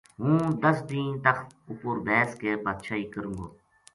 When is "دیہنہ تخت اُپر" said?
0.89-1.97